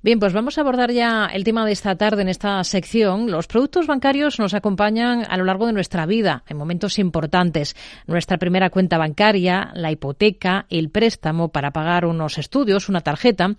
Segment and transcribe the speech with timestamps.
[0.00, 3.32] Bien, pues vamos a abordar ya el tema de esta tarde en esta sección.
[3.32, 7.74] Los productos bancarios nos acompañan a lo largo de nuestra vida en momentos importantes.
[8.06, 13.56] Nuestra primera cuenta bancaria, la hipoteca, el préstamo para pagar unos estudios, una tarjeta.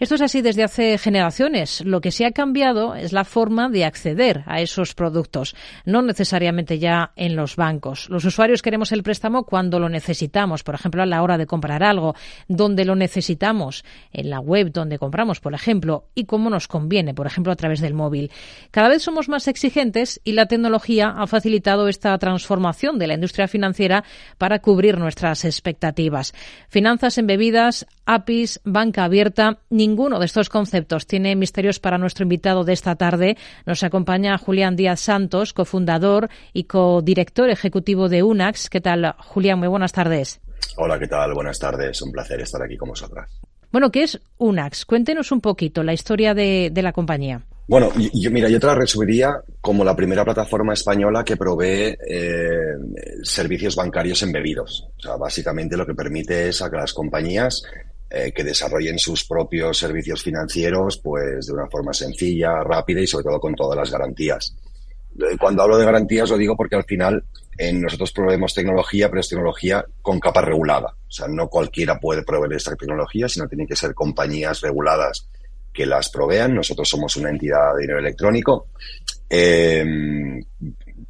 [0.00, 1.84] Esto es así desde hace generaciones.
[1.84, 5.54] Lo que se ha cambiado es la forma de acceder a esos productos,
[5.84, 8.08] no necesariamente ya en los bancos.
[8.08, 11.82] Los usuarios queremos el préstamo cuando lo necesitamos, por ejemplo, a la hora de comprar
[11.82, 12.14] algo,
[12.48, 15.81] donde lo necesitamos, en la web donde compramos, por ejemplo
[16.14, 18.30] y cómo nos conviene, por ejemplo, a través del móvil.
[18.70, 23.48] Cada vez somos más exigentes y la tecnología ha facilitado esta transformación de la industria
[23.48, 24.04] financiera
[24.38, 26.34] para cubrir nuestras expectativas.
[26.68, 32.72] Finanzas embebidas, APIs, banca abierta, ninguno de estos conceptos tiene misterios para nuestro invitado de
[32.72, 33.36] esta tarde.
[33.66, 38.70] Nos acompaña Julián Díaz Santos, cofundador y codirector ejecutivo de UNAX.
[38.70, 39.58] ¿Qué tal, Julián?
[39.58, 40.40] Muy buenas tardes.
[40.76, 41.34] Hola, ¿qué tal?
[41.34, 42.00] Buenas tardes.
[42.02, 43.30] Un placer estar aquí con vosotras.
[43.72, 44.84] Bueno, ¿qué es UNAX?
[44.84, 47.42] Cuéntenos un poquito la historia de, la compañía.
[47.66, 49.32] Bueno, yo, mira, yo te la resumiría
[49.62, 52.76] como la primera plataforma española que provee eh,
[53.22, 54.88] servicios bancarios embebidos.
[54.98, 57.62] O sea, básicamente lo que permite es a que las compañías
[58.10, 63.24] eh, que desarrollen sus propios servicios financieros, pues de una forma sencilla, rápida y sobre
[63.24, 64.54] todo con todas las garantías.
[65.18, 67.24] Eh, cuando hablo de garantías lo digo porque al final
[67.74, 70.88] nosotros proveemos tecnología, pero es tecnología con capa regulada.
[71.06, 75.28] O sea, no cualquiera puede proveer esta tecnología, sino tienen que ser compañías reguladas
[75.72, 76.54] que las provean.
[76.54, 78.68] Nosotros somos una entidad de dinero electrónico
[79.28, 79.84] eh,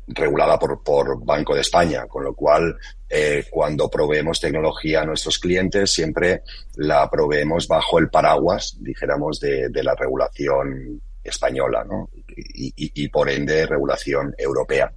[0.08, 2.76] regulada por, por, Banco de España, con lo cual
[3.08, 6.42] eh, cuando proveemos tecnología a nuestros clientes siempre
[6.76, 12.10] la proveemos bajo el paraguas, dijéramos, de la regulación española ¿no?
[12.36, 14.92] y, y, por ende regulación europea.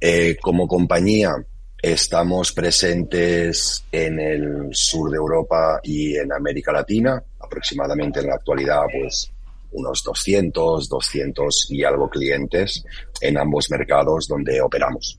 [0.00, 1.34] Eh, como compañía
[1.82, 8.82] estamos presentes en el sur de Europa y en América Latina, aproximadamente en la actualidad
[8.92, 9.30] pues
[9.72, 12.84] unos 200, 200 y algo clientes
[13.20, 15.18] en ambos mercados donde operamos.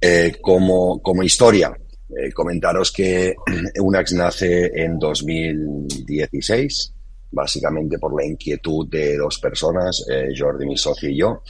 [0.00, 1.72] Eh, como, como historia,
[2.10, 3.34] eh, comentaros que
[3.80, 6.92] UNAX nace en 2016,
[7.32, 10.04] básicamente por la inquietud de dos personas,
[10.36, 11.42] Jordi, mi socio y yo,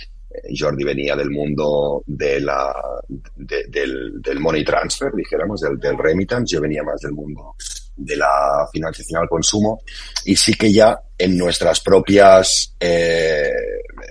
[0.59, 2.75] Jordi venía del mundo de la,
[3.37, 6.55] del, del, money transfer, dijéramos, del, del remittance.
[6.55, 7.55] Yo venía más del mundo
[7.95, 9.83] de la financiación al consumo
[10.25, 13.51] y sí que ya en nuestras propias, eh,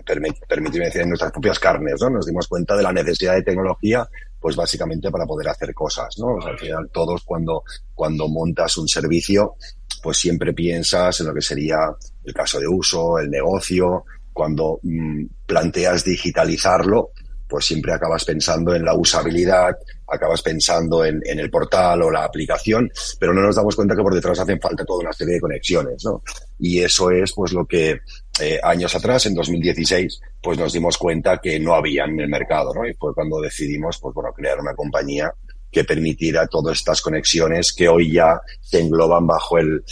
[0.05, 2.09] decir, en nuestras propias carnes, ¿no?
[2.09, 4.07] Nos dimos cuenta de la necesidad de tecnología,
[4.39, 6.37] pues básicamente para poder hacer cosas, ¿no?
[6.43, 9.55] al final todos cuando, cuando montas un servicio,
[10.01, 11.77] pues siempre piensas en lo que sería
[12.23, 17.11] el caso de uso, el negocio, cuando mm, planteas digitalizarlo,
[17.51, 19.75] pues siempre acabas pensando en la usabilidad,
[20.07, 24.13] acabas pensando en, el portal o la aplicación, pero no nos damos cuenta que por
[24.13, 26.23] detrás hacen falta toda una serie de conexiones, ¿no?
[26.59, 27.99] Y eso es pues lo que
[28.39, 32.73] eh, años atrás, en 2016, pues nos dimos cuenta que no había en el mercado,
[32.73, 32.87] ¿no?
[32.87, 35.33] Y fue cuando decidimos, pues bueno, crear una compañía
[35.71, 39.83] que permitiera todas estas conexiones que hoy ya se engloban bajo el,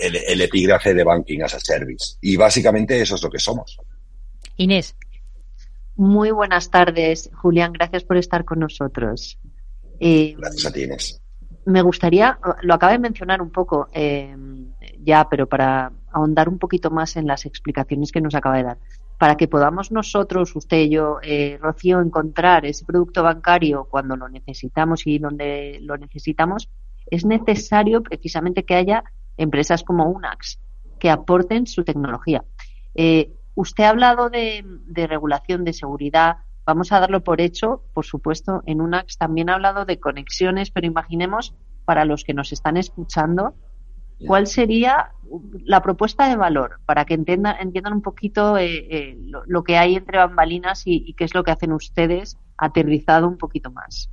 [0.00, 2.16] el, epígrafe de Banking as a Service.
[2.20, 3.78] Y básicamente eso es lo que somos.
[4.56, 4.96] Inés.
[5.96, 7.72] Muy buenas tardes, Julián.
[7.72, 9.38] Gracias por estar con nosotros.
[10.00, 11.20] Eh, gracias a ti, Inés.
[11.64, 14.34] Me gustaría, lo acaba de mencionar un poco eh,
[15.02, 18.78] ya, pero para ahondar un poquito más en las explicaciones que nos acaba de dar
[19.18, 24.28] para que podamos nosotros, usted y yo, eh, Rocío, encontrar ese producto bancario cuando lo
[24.28, 26.68] necesitamos y donde lo necesitamos,
[27.10, 29.04] es necesario precisamente que haya
[29.36, 30.60] empresas como UNAX
[30.98, 32.44] que aporten su tecnología.
[32.94, 36.38] Eh, usted ha hablado de, de, regulación de seguridad.
[36.64, 40.86] Vamos a darlo por hecho, por supuesto, en UNAX también ha hablado de conexiones, pero
[40.86, 41.54] imaginemos
[41.84, 43.54] para los que nos están escuchando
[44.24, 45.12] ¿Cuál sería
[45.64, 49.16] la propuesta de valor para que entiendan, entiendan un poquito eh, eh,
[49.46, 53.70] lo, que hay entre bambalinas y, qué es lo que hacen ustedes aterrizado un poquito
[53.70, 54.08] más?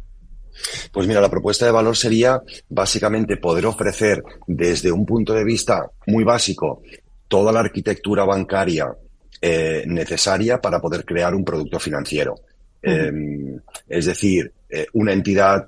[0.91, 5.90] Pues mira, la propuesta de valor sería básicamente poder ofrecer desde un punto de vista
[6.08, 6.81] muy básico
[7.28, 8.94] toda la arquitectura bancaria
[9.41, 12.35] eh, necesaria para poder crear un producto financiero.
[12.82, 14.52] Em, es decir,
[14.94, 15.67] una entidad,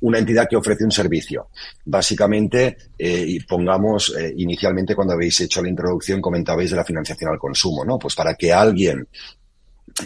[0.00, 1.48] una entidad que ofrece un servicio.
[1.84, 7.30] Básicamente, eh, y pongamos, eh, inicialmente cuando habéis hecho la introducción comentabais de la financiación
[7.30, 7.98] al consumo, ¿no?
[7.98, 9.06] Pues para que alguien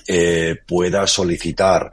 [0.07, 1.91] eh, pueda solicitar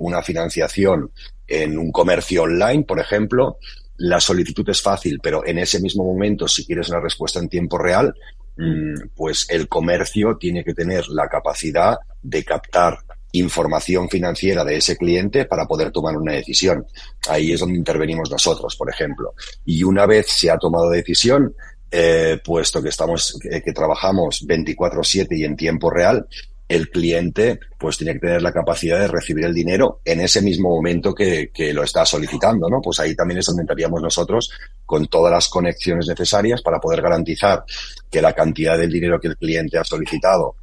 [0.00, 1.12] una financiación
[1.46, 3.58] en un comercio online, por ejemplo,
[3.98, 7.78] la solicitud es fácil, pero en ese mismo momento, si quieres una respuesta en tiempo
[7.78, 8.12] real,
[8.56, 12.98] mm, pues el comercio tiene que tener la capacidad de captar
[13.32, 16.86] información financiera de ese cliente para poder tomar una decisión.
[17.28, 19.34] Ahí es donde intervenimos nosotros, por ejemplo.
[19.64, 21.54] Y una vez se ha tomado decisión,
[21.90, 26.26] eh, puesto que estamos, que trabajamos 24/7 y en tiempo real,
[26.72, 30.70] el cliente pues tiene que tener la capacidad de recibir el dinero en ese mismo
[30.70, 32.80] momento que, lo está solicitando, ¿no?
[32.80, 33.64] Pues ahí también es donde
[34.00, 34.50] nosotros
[34.86, 37.64] con todas las conexiones necesarias para poder garantizar
[38.10, 40.56] que la cantidad del dinero que el cliente ha solicitado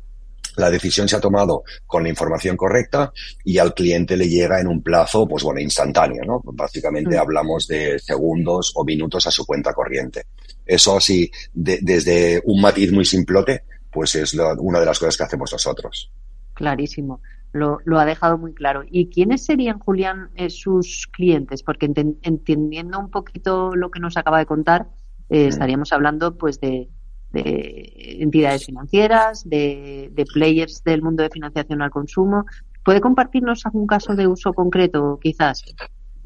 [0.59, 3.11] la decisión se ha tomado con la información correcta
[3.43, 6.41] y al cliente le llega en un plazo, pues bueno, instantáneo, ¿no?
[6.43, 7.19] Básicamente mm.
[7.19, 10.25] hablamos de segundos o minutos a su cuenta corriente.
[10.65, 15.51] Eso así, desde un matiz muy simplote, pues es una de las cosas que hacemos
[15.51, 16.11] nosotros.
[16.53, 17.21] Clarísimo.
[17.51, 18.83] Lo, lo ha dejado muy claro.
[18.87, 21.63] ¿Y quiénes serían, Julián, eh, sus clientes?
[21.63, 24.87] Porque entendiendo un poquito lo que nos acaba de contar,
[25.29, 25.49] eh, mm.
[25.49, 26.89] estaríamos hablando pues de,
[27.31, 32.45] de entidades financieras, de, de, players del mundo de financiación al consumo.
[32.83, 35.63] ¿Puede compartirnos algún caso de uso concreto, quizás?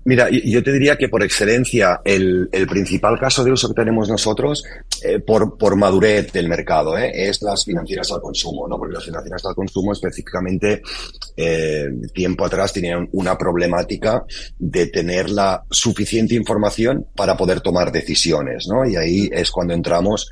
[0.06, 4.10] Mira, yo te diría que por excelencia el, el principal caso de uso que tenemos
[4.10, 4.62] nosotros,
[5.02, 8.78] eh, por, por madurez del mercado, eh, es las financieras al consumo, ¿no?
[8.78, 10.82] Porque las financieras al consumo específicamente,
[11.38, 14.26] eh, tiempo atrás tenían una problemática
[14.60, 18.86] de tener la suficiente información para poder tomar decisiones, ¿no?
[18.86, 20.30] Y ahí es cuando entramos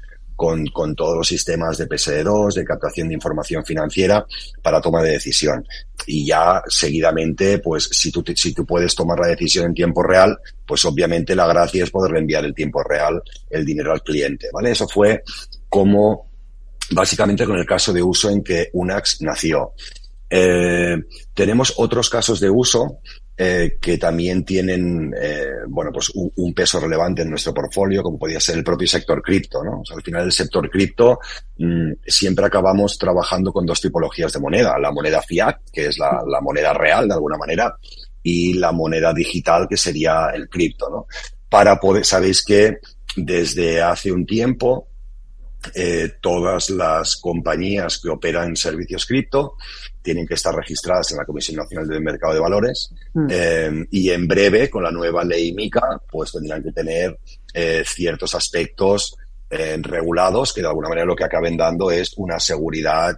[0.74, 4.26] con, todos los sistemas de PSD2, de captación de información financiera
[4.64, 5.64] para toma de decisión.
[6.08, 10.36] Y ya seguidamente, pues si tú, si tú puedes tomar la decisión en tiempo real,
[10.66, 13.22] pues obviamente la gracia es poder enviar el tiempo real
[13.52, 14.72] el dinero al cliente, ¿vale?
[14.72, 15.22] Eso fue
[15.70, 16.32] como
[16.90, 19.74] básicamente con el caso de uso en que Unax nació.
[20.28, 20.98] Eh,
[21.36, 23.00] tenemos otros casos de uso
[23.44, 28.40] eh, que también tienen, eh, bueno, pues un, peso relevante en nuestro portfolio, como podría
[28.40, 29.80] ser el propio sector cripto, ¿no?
[29.80, 31.18] O sea, al final el sector cripto
[31.58, 36.22] mm, siempre acabamos trabajando con dos tipologías de moneda, la moneda fiat, que es la,
[36.28, 37.76] la moneda real de alguna manera,
[38.22, 41.08] y la moneda digital, que sería el cripto, ¿no?
[41.50, 42.78] Para poder, sabéis que
[43.16, 44.91] desde hace un tiempo
[45.76, 49.56] eh, todas las compañías que operan servicios cripto
[50.02, 53.28] tienen que estar registradas en la Comisión Nacional del Mercado de Valores mm.
[53.30, 57.20] eh, y en breve, con la nueva ley MICA, pues tendrán que tener
[57.54, 59.18] eh, ciertos aspectos
[59.82, 63.18] regulados que de alguna manera lo que acaben dando es una seguridad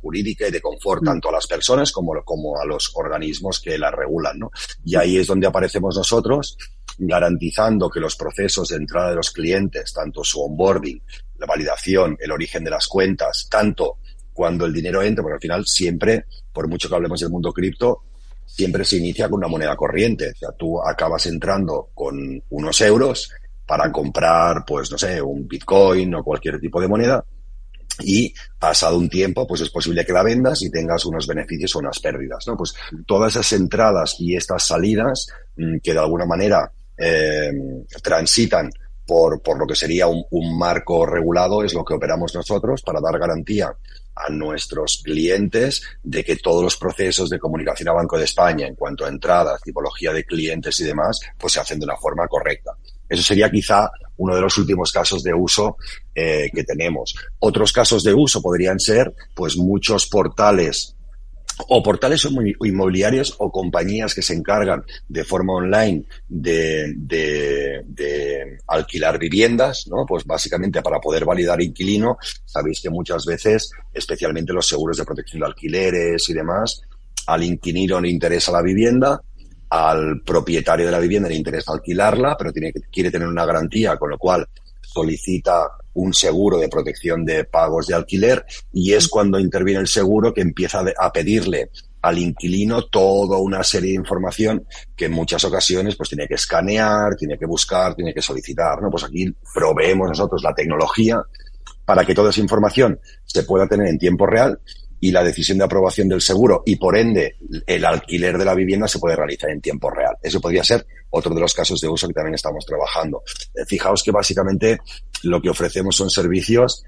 [0.00, 1.04] jurídica y de confort mm.
[1.04, 4.38] tanto a las personas como, como a los organismos que la regulan.
[4.38, 4.50] ¿no?
[4.82, 6.56] Y ahí es donde aparecemos nosotros
[6.98, 11.02] garantizando que los procesos de entrada de los clientes, tanto su onboarding,
[11.42, 13.98] la validación, el origen de las cuentas, tanto
[14.32, 18.02] cuando el dinero entra, porque al final siempre, por mucho que hablemos del mundo cripto,
[18.46, 20.30] siempre se inicia con una moneda corriente.
[20.30, 23.30] O sea, tú acabas entrando con unos euros
[23.66, 27.24] para comprar, pues no sé, un Bitcoin o cualquier tipo de moneda.
[28.00, 31.80] Y pasado un tiempo, pues es posible que la vendas y tengas unos beneficios o
[31.80, 32.56] unas pérdidas, ¿no?
[32.56, 32.74] Pues
[33.06, 37.52] todas esas entradas y estas salidas mm, que de alguna manera eh,
[38.02, 38.70] transitan
[39.06, 43.18] por, por lo que sería un, marco regulado es lo que operamos nosotros para dar
[43.18, 43.74] garantía
[44.14, 48.74] a nuestros clientes de que todos los procesos de comunicación a Banco de España en
[48.74, 52.72] cuanto a entradas, tipología de clientes y demás, pues se hacen de una forma correcta.
[53.08, 55.76] Eso sería quizá uno de los últimos casos de uso
[56.14, 57.14] eh, que tenemos.
[57.40, 60.94] Otros casos de uso podrían ser, pues, muchos portales
[61.68, 69.86] o portales inmobiliarios o compañías que se encargan de forma online de, de, alquilar viviendas,
[69.88, 70.04] ¿no?
[70.06, 75.40] Pues básicamente para poder validar inquilino, sabéis que muchas veces, especialmente los seguros de protección
[75.40, 76.82] de alquileres y demás,
[77.26, 79.20] al inquilino le interesa la vivienda,
[79.70, 84.10] al propietario de la vivienda le interesa alquilarla, pero tiene, quiere tener una garantía, con
[84.10, 84.46] lo cual
[84.80, 90.32] solicita un seguro de protección de pagos de alquiler y es cuando interviene el seguro
[90.32, 91.70] que empieza a pedirle
[92.02, 97.14] al inquilino toda una serie de información que en muchas ocasiones pues tiene que escanear,
[97.16, 98.90] tiene que buscar, tiene que solicitar, ¿no?
[98.90, 101.22] Pues aquí proveemos nosotros la tecnología
[101.84, 104.58] para que toda esa información se pueda tener en tiempo real
[105.02, 107.34] y la decisión de aprobación del seguro y por ende
[107.66, 110.16] el alquiler de la vivienda se puede realizar en tiempo real.
[110.22, 113.24] Eso podría ser otro de los casos de uso que también estamos trabajando.
[113.52, 114.78] Eh, fijaos que básicamente
[115.24, 116.84] lo que ofrecemos son servicios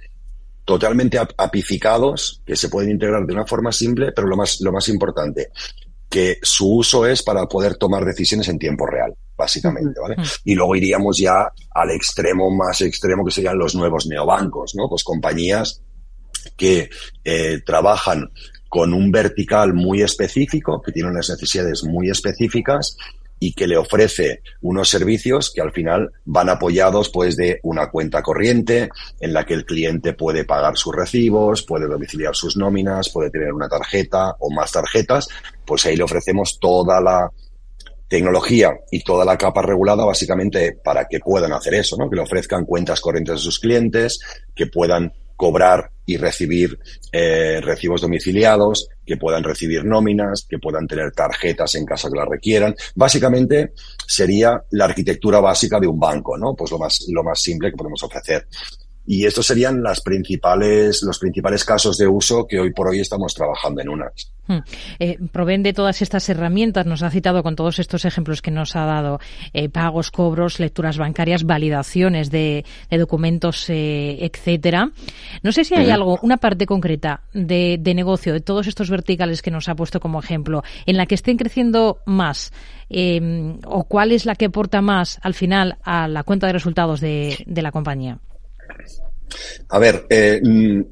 [0.64, 4.88] totalmente apificados que se pueden integrar de una forma simple, pero lo más, lo más
[4.88, 5.50] importante,
[6.08, 10.14] que su uso es para poder tomar decisiones en tiempo real, básicamente, ¿vale?
[10.44, 14.88] Y luego iríamos ya al extremo más extremo que serían los nuevos neobancos, ¿no?
[14.88, 15.82] Pues compañías
[16.56, 16.90] que
[17.24, 18.30] eh, trabajan
[18.68, 22.96] con un vertical muy específico, que tiene unas necesidades muy específicas
[23.38, 28.22] y que le ofrece unos servicios que al final van apoyados pues de una cuenta
[28.22, 28.88] corriente
[29.20, 33.52] en la que el cliente puede pagar sus recibos, puede domiciliar sus nóminas, puede tener
[33.52, 35.28] una tarjeta o más tarjetas,
[35.64, 37.30] pues ahí le ofrecemos toda la
[38.08, 42.08] tecnología y toda la capa regulada básicamente para que puedan hacer eso, ¿no?
[42.08, 44.20] Que le ofrezcan cuentas corrientes a sus clientes,
[44.54, 46.78] que puedan cobrar y recibir
[47.12, 52.28] eh, recibos domiciliados, que puedan recibir nóminas, que puedan tener tarjetas en caso que las
[52.28, 52.74] requieran.
[52.94, 53.72] Básicamente
[54.06, 56.54] sería la arquitectura básica de un banco, ¿no?
[56.54, 58.46] Pues lo más, lo más simple que podemos ofrecer.
[59.06, 63.34] Y estos serían las principales, los principales casos de uso que hoy por hoy estamos
[63.34, 64.32] trabajando en UNAS.
[64.46, 64.58] Hmm.
[64.98, 68.76] Eh, proveen de todas estas herramientas, nos ha citado con todos estos ejemplos que nos
[68.76, 69.18] ha dado,
[69.54, 74.90] eh, pagos, cobros, lecturas bancarias, validaciones de, documentos, eh, etcétera.
[75.42, 79.40] No sé si hay algo, una parte concreta de, de, negocio, de todos estos verticales
[79.40, 82.52] que nos ha puesto como ejemplo, en la que estén creciendo más,
[82.90, 87.00] eh, o cuál es la que aporta más al final a la cuenta de resultados
[87.00, 88.18] de, de la compañía.
[89.68, 90.40] A ver, eh,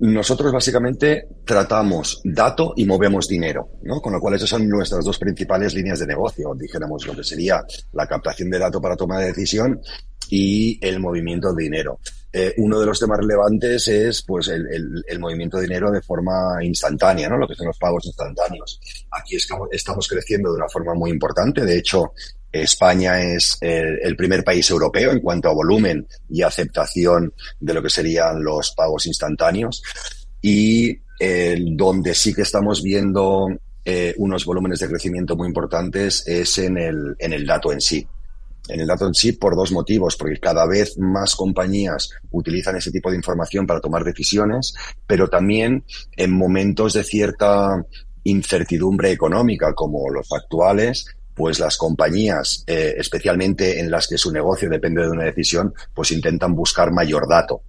[0.00, 4.00] nosotros básicamente tratamos dato y movemos dinero, ¿no?
[4.00, 7.62] Con lo cual esas son nuestras dos principales líneas de negocio, dijéramos lo que sería
[7.92, 9.80] la captación de datos para toma de decisión
[10.30, 12.00] y el movimiento de dinero.
[12.32, 16.56] Eh, uno de los temas relevantes es pues el, el, movimiento de dinero de forma
[16.62, 17.36] instantánea, ¿no?
[17.36, 18.80] Lo que son los pagos instantáneos.
[19.10, 21.66] Aquí estamos creciendo de una forma muy importante.
[21.66, 22.14] De hecho,
[22.52, 27.90] España es el primer país europeo en cuanto a volumen y aceptación de lo que
[27.90, 29.82] serían los pagos instantáneos.
[30.40, 30.98] Y
[31.76, 33.48] donde sí que estamos viendo
[33.84, 38.06] eh, unos volúmenes de crecimiento muy importantes es en el, en el dato en sí.
[38.68, 42.92] En el dato en sí por dos motivos, porque cada vez más compañías utilizan ese
[42.92, 44.72] tipo de información para tomar decisiones,
[45.04, 45.84] pero también
[46.16, 47.84] en momentos de cierta
[48.22, 54.68] incertidumbre económica como los actuales, pues las compañías, eh, especialmente en las que su negocio
[54.68, 57.62] depende de una decisión, pues intentan buscar mayor dato,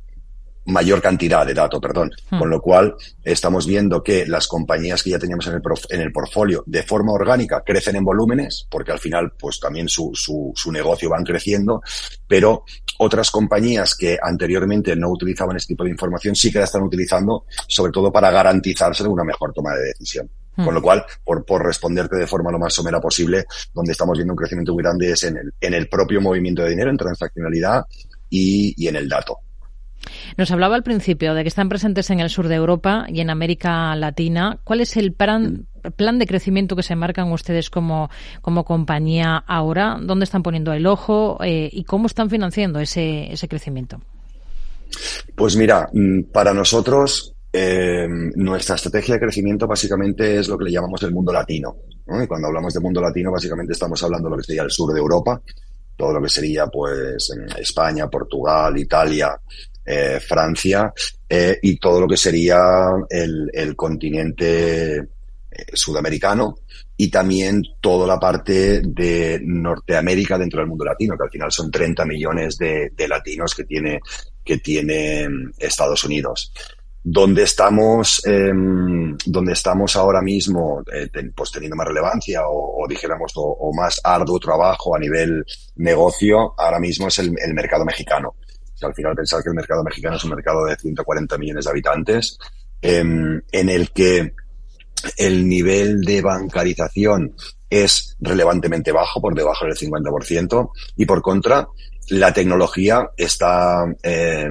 [0.66, 2.12] mayor cantidad de dato, perdón.
[2.30, 2.40] Hmm.
[2.40, 6.12] Con lo cual, estamos viendo que las compañías que ya teníamos en el, en el
[6.12, 10.72] portfolio de forma orgánica crecen en volúmenes, porque al final, pues también su, su, su
[10.72, 11.82] negocio van creciendo,
[12.28, 12.64] pero
[13.00, 17.46] otras compañías que anteriormente no utilizaban este tipo de información sí que la están utilizando,
[17.68, 20.30] sobre todo para garantizarse de una mejor toma de decisión.
[20.56, 20.84] Con lo hmm.
[20.84, 24.74] cual, por, por responderte de forma lo más somera posible, donde estamos viendo un crecimiento
[24.74, 27.86] muy grande es en el, en el propio movimiento de dinero, en transaccionalidad
[28.30, 29.40] y, y en el dato.
[30.38, 33.30] Nos hablaba al principio de que están presentes en el sur de Europa y en
[33.30, 34.60] América Latina.
[34.64, 38.10] ¿Cuál es el plan, plan de crecimiento que se marcan ustedes como,
[38.42, 39.98] como compañía ahora?
[40.02, 44.02] ¿Dónde están poniendo el ojo eh, y cómo están financiando ese, ese crecimiento?
[45.36, 50.72] Pues mira, mm, para nosotros eh, nuestra estrategia de crecimiento básicamente es lo que le
[50.72, 51.76] llamamos el mundo latino.
[52.08, 54.92] Y cuando hablamos de mundo latino, básicamente estamos hablando de lo que sería el sur
[54.92, 55.40] de Europa,
[55.96, 59.40] todo lo que sería pues España, Portugal, Italia,
[59.86, 60.92] eh, Francia
[61.30, 62.60] eh, y todo lo que sería
[63.08, 65.10] el, continente
[65.72, 66.56] sudamericano
[66.98, 71.70] y también toda la parte de Norteamérica dentro del mundo latino, que al final son
[71.70, 74.00] 30 millones de, de latinos que tiene,
[74.44, 75.28] que tiene
[75.60, 76.52] Estados Unidos
[77.04, 78.52] donde estamos, eh,
[79.26, 84.96] donde estamos ahora mismo, eh, pues teniendo más relevancia o, dijéramos, o, más arduo trabajo
[84.96, 85.44] a nivel
[85.76, 88.36] negocio, ahora mismo es el, el mercado mexicano.
[88.82, 92.38] al final pensar que el mercado mexicano es un mercado de 140 millones de habitantes,
[92.82, 94.34] eh, en el que
[95.18, 97.36] el nivel de bancarización
[97.70, 101.68] es relevantemente bajo, por debajo del 50%, y por contra,
[102.10, 104.50] la tecnología está eh,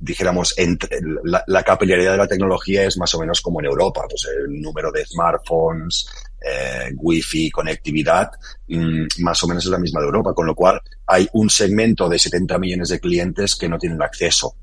[0.00, 4.02] dijéramos, entre la, la, capilaridad de la tecnología es más o menos como en Europa,
[4.08, 6.06] pues el número de smartphones,
[6.40, 8.30] eh, wifi, conectividad,
[8.68, 12.08] mmm, más o menos es la misma de Europa, con lo cual hay un segmento
[12.08, 14.54] de 70 millones de clientes que no tienen acceso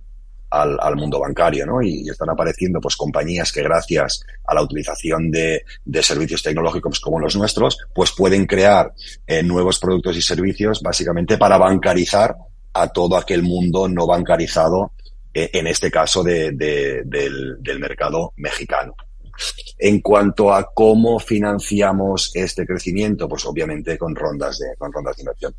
[0.51, 1.81] al, mundo bancario, ¿no?
[1.81, 6.99] Y, y, están apareciendo pues compañías que gracias a la utilización de, de servicios tecnológicos
[6.99, 8.91] como los nuestros, pues pueden crear
[9.25, 12.35] eh, nuevos productos y servicios básicamente para bancarizar
[12.73, 14.93] a todo aquel mundo no bancarizado,
[15.33, 18.95] eh, en este caso de, de, del, del mercado mexicano.
[19.77, 25.21] En cuanto a cómo financiamos este crecimiento, pues obviamente con rondas de, con rondas de
[25.23, 25.55] inversión.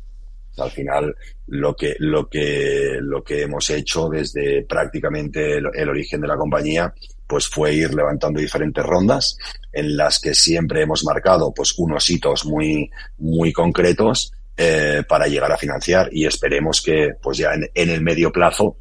[0.57, 1.15] Al final,
[1.47, 6.37] lo que, lo que, lo que hemos hecho desde prácticamente el, el, origen de la
[6.37, 6.93] compañía,
[7.25, 9.35] pues fue ir levantando diferentes rondas
[9.71, 15.51] en las que siempre hemos marcado, pues unos hitos muy, muy concretos eh, para llegar
[15.51, 18.77] a financiar y esperemos que pues ya en, en, el medio plazo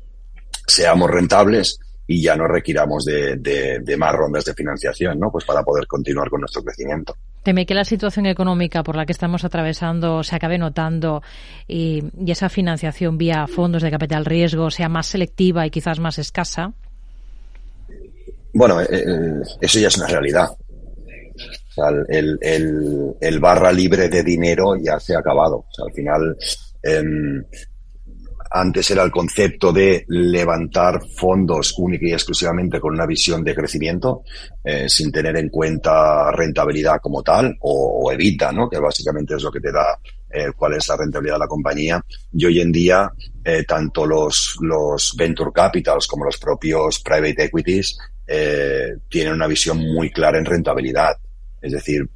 [0.66, 5.30] seamos rentables y ya no requiramos de, de, de, más rondas de financiación, ¿no?
[5.30, 7.16] Pues para poder continuar con nuestro crecimiento.
[7.42, 11.22] Teme que la situación económica por la que estamos atravesando se acabe notando
[11.66, 16.18] y, y esa financiación vía fondos de capital riesgo sea más selectiva y quizás más
[16.18, 16.72] escasa.
[18.52, 20.50] Bueno, eh, eh eso ya es una realidad.
[22.08, 25.66] El, barra libre de dinero ya se ha acabado.
[25.84, 26.37] al final,
[26.82, 27.44] em,
[28.54, 34.22] antes era el concepto de levantar fondos única y exclusivamente con una visión de crecimiento,
[34.62, 38.68] eh, sin tener en cuenta rentabilidad como tal, o, evita, ¿no?
[38.68, 39.99] que básicamente es lo que te da
[40.30, 42.04] eh, cuál es la rentabilidad de la compañía.
[42.32, 43.11] Y hoy en día,
[43.42, 47.96] eh, tanto los, los venture capitals como los propios private equities
[49.11, 51.16] tienen una visión muy clara en rentabilidad.
[51.62, 52.09] Es decir,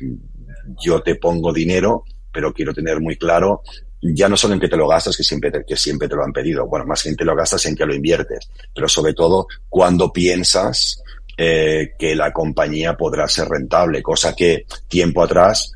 [0.84, 3.62] yo te pongo dinero, pero quiero tener muy claro
[4.02, 6.24] ya no solo en que te lo gastas, que siempre te, que siempre te lo
[6.24, 9.46] han pedido, bueno, más que en lo gastas, en que lo inviertes, pero sobre todo
[9.68, 11.02] cuando piensas
[11.36, 15.72] eh, que la compañía podrá ser rentable, cosa que tiempo atrás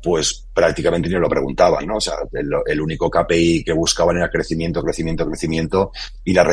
[0.00, 1.96] pues prácticamente ni lo preguntaban, ¿no?
[1.96, 5.90] O sea, el, único KPI que buscaban era crecimiento, crecimiento, crecimiento
[6.24, 6.44] y la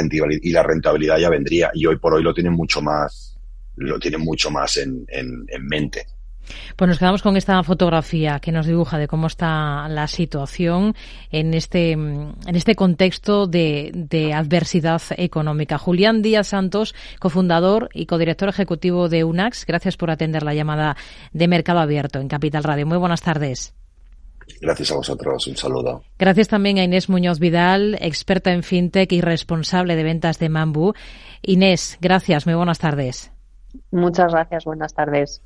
[0.64, 1.70] rentabilidad, ya vendría.
[1.76, 3.38] Y hoy por hoy lo tienen mucho más,
[3.76, 5.06] lo tienen mucho más en
[5.62, 6.08] mente.
[6.76, 10.96] Pues nos quedamos con esta fotografía que nos dibuja de cómo está la situación
[11.32, 15.78] en este, en este contexto de, de adversidad económica.
[15.78, 20.96] Julián Díaz Santos, cofundador y codirector ejecutivo de UNAX, gracias por atender la llamada
[21.34, 22.86] de Mercado Abierto en Capital Radio.
[22.86, 23.74] Muy buenas tardes.
[24.62, 26.04] Gracias a vosotros, un saludo.
[26.18, 30.94] Gracias también a Inés Muñoz Vidal, experta en fintech y responsable de ventas de Mambu.
[31.42, 33.32] Inés, gracias, muy buenas tardes.
[33.92, 35.42] Muchas gracias, buenas tardes.